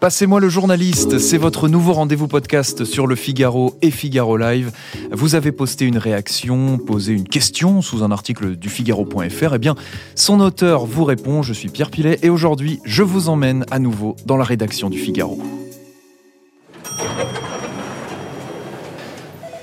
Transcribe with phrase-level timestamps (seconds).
[0.00, 4.70] Passez-moi le journaliste, c'est votre nouveau rendez-vous podcast sur le Figaro et Figaro Live.
[5.10, 9.54] Vous avez posté une réaction, posé une question sous un article du Figaro.fr.
[9.54, 9.74] Eh bien,
[10.14, 14.14] son auteur vous répond, je suis Pierre Pilet et aujourd'hui, je vous emmène à nouveau
[14.26, 15.40] dans la rédaction du Figaro.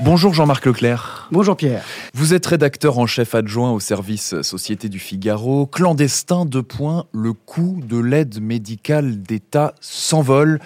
[0.04, 1.30] Bonjour Jean-Marc Leclerc.
[1.32, 1.82] Bonjour Pierre.
[2.14, 5.66] Vous êtes rédacteur en chef adjoint au service Société du Figaro.
[5.66, 10.60] Clandestin, de points, le coût de l'aide médicale d'État s'envole.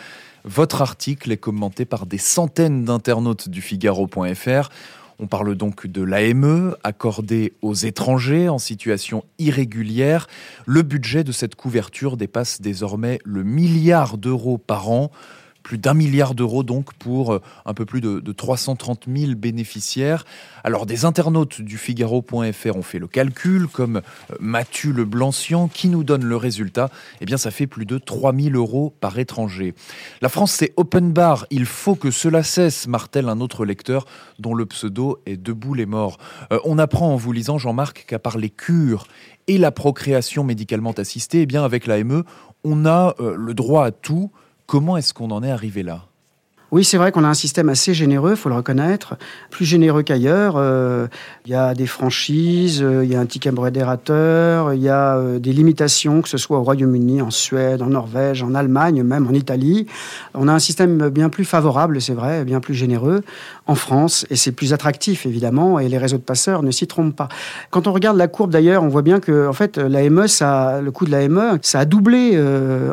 [0.44, 4.70] Votre article est commenté par des centaines d'internautes du Figaro.fr.
[5.20, 10.26] On parle donc de l'AME accordée aux étrangers en situation irrégulière.
[10.66, 15.12] Le budget de cette couverture dépasse désormais le milliard d'euros par an
[15.68, 20.24] plus d'un milliard d'euros donc pour euh, un peu plus de, 330 000 bénéficiaires.
[20.64, 25.90] Alors des internautes du Figaro.fr ont fait le calcul, comme euh, Mathieu Le Blancian, qui
[25.90, 26.90] nous donne le résultat.
[27.20, 29.74] Eh bien, ça fait plus de 3 000 euros par étranger.
[30.22, 31.46] La France, c'est open bar.
[31.50, 34.06] Il faut que cela cesse, martèle un autre lecteur
[34.40, 36.18] dont le pseudo est Debout les morts.
[36.54, 39.06] Euh, on apprend en vous lisant, Jean-Marc, qu'à part les cures
[39.48, 42.24] et la procréation médicalement assistée, eh bien, avec l'AME,
[42.64, 44.32] on a le droit à tout
[44.68, 46.10] Comment est-ce qu'on en est arrivé là?
[46.72, 49.16] Oui, c'est vrai qu'on a un système assez généreux, faut le reconnaître,
[49.50, 50.56] plus généreux qu'ailleurs.
[50.58, 51.08] Euh,
[51.46, 55.16] il y a des franchises, euh, il y a un ticket modérateur, il y a
[55.16, 59.28] euh, des limitations, que ce soit au Royaume-Uni, en Suède, en Norvège, en Allemagne, même
[59.28, 59.88] en Italie.
[60.34, 63.24] On a un système bien plus favorable, c'est vrai, bien plus généreux
[63.66, 67.16] en France, et c'est plus attractif, évidemment, et les réseaux de passeurs ne s'y trompent
[67.16, 67.30] pas.
[67.70, 71.06] Quand on regarde la courbe, d'ailleurs, on voit bien que, en fait, l'AME, le coût
[71.06, 72.38] de l'AME, ça a doublé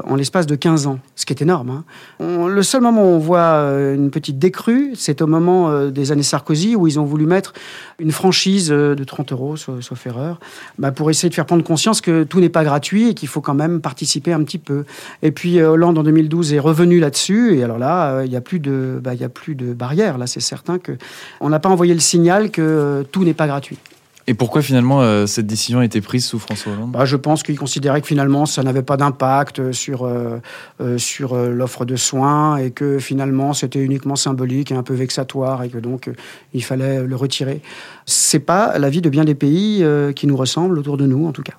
[0.04, 1.82] en l'espace de 15 ans, ce qui est énorme.
[2.20, 2.48] Hein.
[2.48, 3.63] le seul moment où on voit euh,
[3.94, 4.92] une petite décrue.
[4.94, 7.52] C'est au moment euh, des années Sarkozy où ils ont voulu mettre
[7.98, 10.40] une franchise euh, de 30 euros, sauf, erreur,
[10.78, 13.40] bah, pour essayer de faire prendre conscience que tout n'est pas gratuit et qu'il faut
[13.40, 14.84] quand même participer un petit peu.
[15.22, 17.56] Et puis Hollande en 2012 est revenu là-dessus.
[17.56, 20.18] Et alors là, il n'y a plus de, bah, il a plus de barrière.
[20.18, 20.92] Là, c'est certain que
[21.40, 23.78] on n'a pas envoyé le signal que tout n'est pas gratuit.
[24.26, 27.42] Et pourquoi finalement euh, cette décision a été prise sous François Hollande bah, Je pense
[27.42, 30.40] qu'il considérait que finalement ça n'avait pas d'impact sur, euh,
[30.80, 35.62] euh, sur l'offre de soins et que finalement c'était uniquement symbolique et un peu vexatoire
[35.62, 36.10] et que donc
[36.54, 37.60] il fallait le retirer.
[38.06, 39.84] C'est pas la vie de bien des pays
[40.16, 41.54] qui nous ressemblent autour de nous en tout cas.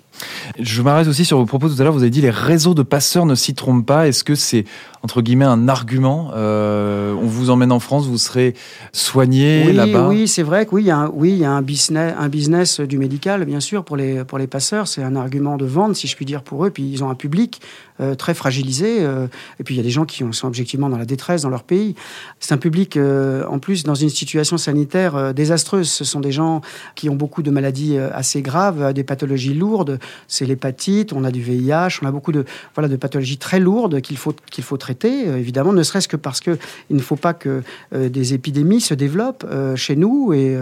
[0.60, 1.94] Je m'arrête aussi sur vos propos tout à l'heure.
[1.94, 4.08] Vous avez dit les réseaux de passeurs ne s'y trompent pas.
[4.08, 4.66] Est-ce que c'est
[5.04, 8.56] entre guillemets un argument euh, On vous emmène en France, vous serez
[8.92, 10.08] soigné là-bas?
[10.08, 12.14] Oui, c'est vrai que oui, il y a un, oui, il y a un business,
[12.18, 14.88] un business du médical, bien sûr, pour les pour les passeurs.
[14.88, 16.70] C'est un argument de vente, si je puis dire, pour eux.
[16.70, 17.62] Puis ils ont un public
[18.00, 18.98] euh, très fragilisé.
[19.00, 19.28] Euh,
[19.60, 21.64] et puis il y a des gens qui sont objectivement dans la détresse dans leur
[21.64, 21.96] pays.
[22.40, 25.90] C'est un public, en plus, dans une situation sanitaire désastreuse.
[25.90, 26.62] Ce sont des gens
[26.96, 31.42] qui ont beaucoup de maladies assez graves, des pathologies lourdes c'est l'hépatite, on a du
[31.42, 35.28] VIH, on a beaucoup de, voilà, de pathologies très lourdes qu'il faut, qu'il faut traiter,
[35.28, 36.58] euh, évidemment, ne serait-ce que parce qu'il
[36.90, 37.64] ne faut pas que
[37.94, 40.58] euh, des épidémies se développent euh, chez nous, et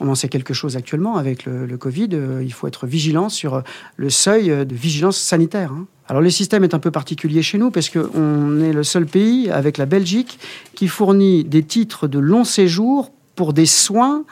[0.00, 2.08] on en sait quelque chose actuellement avec le, Covid,
[2.42, 3.62] il faut être vigilant sur
[3.96, 5.72] le seuil de vigilance sanitaire.
[5.72, 5.86] Hein.
[6.08, 9.50] Alors le système est un peu particulier chez nous parce qu'on est le seul pays
[9.50, 10.38] avec la Belgique
[10.74, 14.24] qui fournit des titres de long séjour pour des soins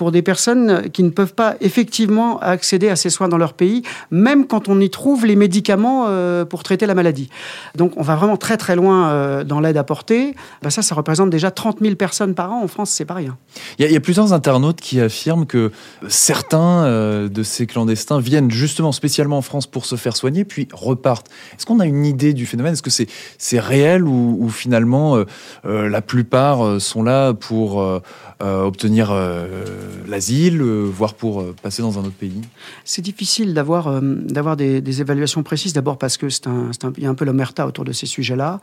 [0.00, 3.82] pour des personnes qui ne peuvent pas effectivement accéder à ces soins dans leur pays,
[4.10, 7.28] même quand on y trouve les médicaments euh, pour traiter la maladie.
[7.74, 10.34] Donc on va vraiment très très loin euh, dans l'aide apportée.
[10.62, 13.36] Ben ça, ça représente déjà 30 000 personnes par an en France, c'est pas rien.
[13.78, 15.70] Il y, a plusieurs internautes qui affirment que
[16.08, 20.66] certains euh, de ces clandestins viennent justement spécialement en France pour se faire soigner, puis
[20.72, 21.28] repartent.
[21.58, 22.72] Est-ce qu'on a une idée du phénomène?
[22.72, 25.22] Est-ce que c'est réel ou finalement
[25.64, 28.00] la plupart sont là pour
[28.50, 29.12] obtenir
[30.10, 32.40] l'asile, euh, voire pour euh, passer dans un autre pays
[32.84, 36.26] C'est difficile d'avoir euh, d'avoir des, évaluations précises, d'abord parce que
[36.98, 38.60] y a un peu l'omerta autour de ces sujets-là.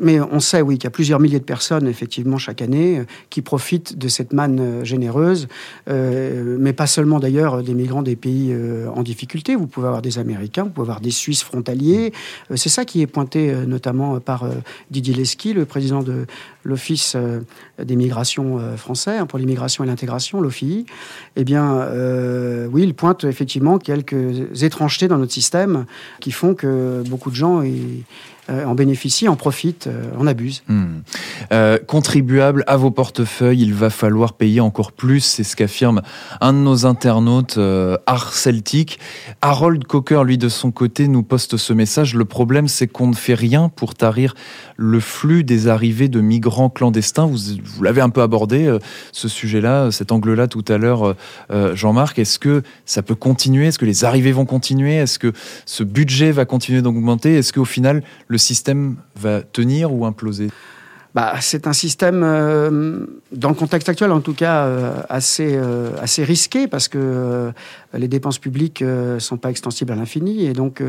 [0.00, 3.42] Mais on sait, oui, qu'il y a plusieurs milliers de personnes, effectivement, chaque année, qui
[3.42, 5.48] profitent de cette manne généreuse,
[5.86, 8.56] mais pas seulement d'ailleurs des migrants des pays
[8.94, 9.54] en difficulté.
[9.54, 12.12] Vous pouvez avoir des Américains, vous pouvez avoir des Suisses frontaliers.
[12.54, 14.48] c'est ça qui est pointé notamment par
[14.90, 16.26] Didier Lesky, le président de
[16.66, 17.16] l'Office
[17.82, 20.86] des migrations français, hein, pour l'immigration et l'intégration, l'OFII
[21.36, 25.86] eh bien, euh, oui, il pointe effectivement quelques étrangetés dans notre système
[26.20, 27.62] qui font que beaucoup de gens
[28.48, 29.88] en bénéficient, en profitent,
[30.18, 30.62] en abusent.
[30.68, 31.00] Hmm.
[31.86, 36.02] contribuable à vos portefeuilles, il va falloir payer encore plus, c'est ce qu'affirme
[36.40, 37.58] un de nos internautes,
[38.06, 38.98] Art Celtic.
[39.42, 42.14] Harold Cocker, lui, de son côté, nous poste ce message.
[42.14, 44.34] Le problème, c'est qu'on ne fait rien pour tarir
[44.76, 47.26] le flux des arrivées de migrants clandestins.
[47.26, 48.76] Vous, vous l'avez un peu abordé,
[49.12, 51.14] ce sujet-là, cet angle-là tout à l'heure,
[51.74, 52.18] Jean-Marc.
[52.18, 53.66] Est-ce que ça peut continuer?
[53.66, 54.96] Est-ce que les arrivées vont continuer?
[54.96, 55.32] Est-ce que
[55.64, 57.36] ce budget va continuer d'augmenter?
[57.36, 60.48] Est-ce qu'au final, le système va tenir ou imploser
[61.16, 65.92] bah, c'est un système, euh, dans le contexte actuel en tout cas, euh, assez, euh,
[65.98, 67.52] assez risqué parce que
[67.94, 70.44] les dépenses publiques ne sont pas extensibles à l'infini.
[70.44, 70.82] Et donc,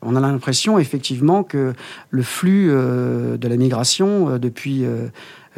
[0.00, 1.74] on a l'impression effectivement que
[2.08, 4.86] le flux de la migration depuis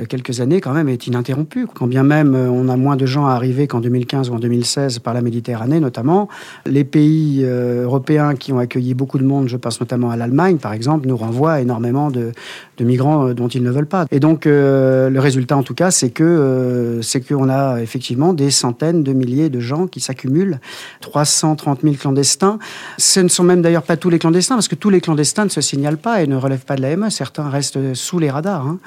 [0.06, 1.66] quelques années quand même est ininterrompue.
[1.72, 4.38] Quand bien même euh, on a moins de gens à arriver qu'en 2015 ou en
[4.38, 6.28] 2016 par la Méditerranée notamment,
[6.66, 10.58] les pays euh, européens qui ont accueilli beaucoup de monde, je pense notamment à l'Allemagne
[10.58, 12.32] par exemple, nous renvoient énormément de,
[12.80, 14.06] migrants dont ils ne veulent pas.
[14.12, 19.02] Et donc le résultat en tout cas, c'est que c'est qu'on a effectivement des centaines
[19.02, 20.60] de milliers de gens qui s'accumulent,
[21.00, 22.58] 330 000 clandestins.
[22.98, 25.50] Ce ne sont même d'ailleurs pas tous les clandestins parce que tous les clandestins ne
[25.50, 27.10] se signalent pas et ne relèvent pas de la ME.
[27.10, 28.66] Certains restent sous les radars.
[28.66, 28.78] Hein.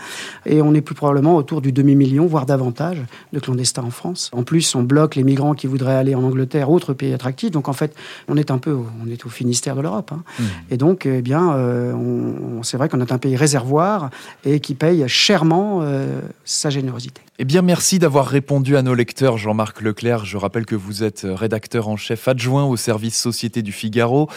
[0.46, 3.00] Et on est plus probablement autour du demi-million, voire davantage,
[3.34, 4.30] de clandestins en France.
[4.34, 7.50] En plus, on bloque les migrants qui voudraient aller en Angleterre, autre pays attractif.
[7.50, 7.96] Donc en fait,
[8.28, 10.12] on est un peu, on est au Finistère de l'Europe.
[10.14, 10.22] Hein.
[10.38, 10.44] Mmh.
[10.70, 14.12] Et donc, eh bien, euh, on, c'est vrai qu'on est un pays réservoir
[14.46, 17.22] et qui paye chèrement euh, sa générosité.
[17.44, 20.26] Eh bien, merci d'avoir répondu à nos lecteurs, Jean-Marc Leclerc.
[20.26, 24.30] Je rappelle que vous êtes rédacteur en chef adjoint au service Société du Figaro.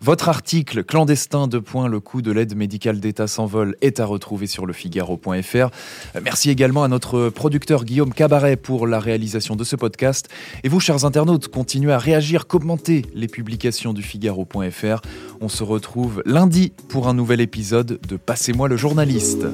[0.00, 4.46] Votre article Clandestin de points, le coût de l'aide médicale d'État s'envole est à retrouver
[4.46, 5.70] sur lefigaro.fr.
[6.22, 10.28] Merci également à notre producteur Guillaume Cabaret pour la réalisation de ce podcast.
[10.62, 15.00] Et vous, chers internautes, continuez à réagir, commenter les publications du Figaro.fr.
[15.40, 19.48] On se retrouve lundi pour un nouvel épisode de Passez-moi le journaliste.